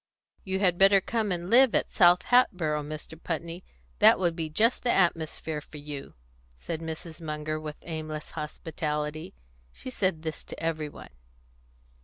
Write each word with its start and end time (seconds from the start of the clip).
"You 0.43 0.57
had 0.57 0.79
better 0.79 0.99
come 0.99 1.31
and 1.31 1.47
live 1.47 1.75
at 1.75 1.91
South 1.91 2.23
Hatboro', 2.23 2.81
Mr. 2.81 3.21
Putney; 3.23 3.63
that 3.99 4.17
would 4.17 4.35
be 4.35 4.49
just 4.49 4.81
the 4.81 4.89
atmosphere 4.91 5.61
for 5.61 5.77
you," 5.77 6.15
said 6.57 6.81
Mrs. 6.81 7.21
Munger, 7.21 7.59
with 7.59 7.77
aimless 7.83 8.31
hospitality. 8.31 9.35
She 9.71 9.91
said 9.91 10.23
this 10.23 10.43
to 10.45 10.59
every 10.59 10.89
one. 10.89 11.11